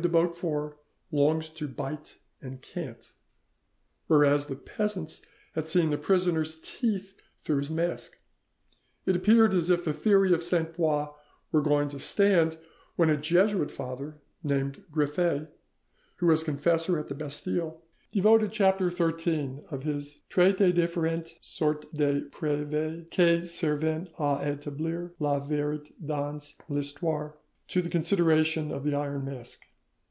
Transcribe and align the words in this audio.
de 0.00 0.08
Beaufort 0.08 0.78
longs 1.10 1.50
to 1.50 1.68
bite 1.68 2.16
and 2.40 2.62
can't," 2.62 3.12
whereas 4.06 4.46
the 4.46 4.56
peasants 4.56 5.20
had 5.54 5.68
seen 5.68 5.90
the 5.90 5.98
prisoner's 5.98 6.58
teeth 6.62 7.14
through 7.40 7.58
his 7.58 7.68
mask. 7.68 8.18
It 9.04 9.16
appeared 9.16 9.52
as 9.54 9.68
if 9.68 9.84
the 9.84 9.92
theory 9.92 10.32
of 10.32 10.42
Sainte 10.42 10.74
Foix 10.74 11.08
were 11.52 11.60
going 11.60 11.90
to 11.90 11.98
stand, 11.98 12.56
when 12.96 13.10
a 13.10 13.18
Jesuit 13.18 13.70
father, 13.70 14.18
named 14.42 14.82
Griffet, 14.90 15.48
who 16.16 16.26
was 16.28 16.42
confessor 16.42 16.98
at 16.98 17.08
the 17.08 17.14
Bastille, 17.14 17.82
devoted 18.12 18.50
chapter 18.50 18.88
xiii, 18.88 19.60
of 19.70 19.82
his 19.82 20.20
'Traite 20.30 20.56
des 20.56 20.72
differentes 20.72 21.34
Sortes 21.42 21.86
de 21.92 22.22
Preuves 22.30 23.04
qui 23.10 23.42
servent 23.44 24.08
a 24.18 24.38
etablir 24.42 25.10
la 25.18 25.38
Verite 25.38 25.92
dans 26.02 26.54
l'Histoire' 26.70 27.36
(12mo, 27.68 27.74
Liege, 27.74 27.76
1769) 27.76 27.82
to 27.82 27.82
the 27.82 27.90
consideration 27.90 28.72
of 28.72 28.84
the 28.84 28.94
Iron 28.94 29.26
Mask. 29.26 29.66